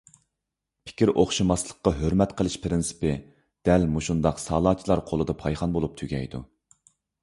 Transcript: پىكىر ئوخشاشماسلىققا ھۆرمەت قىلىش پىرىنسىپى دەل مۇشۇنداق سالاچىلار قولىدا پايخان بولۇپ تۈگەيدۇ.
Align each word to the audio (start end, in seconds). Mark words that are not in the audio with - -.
پىكىر 0.89 1.11
ئوخشاشماسلىققا 1.13 1.93
ھۆرمەت 1.99 2.33
قىلىش 2.41 2.57
پىرىنسىپى 2.65 3.13
دەل 3.71 3.89
مۇشۇنداق 3.95 4.45
سالاچىلار 4.49 5.07
قولىدا 5.13 5.41
پايخان 5.45 5.79
بولۇپ 5.81 5.99
تۈگەيدۇ. 6.03 6.47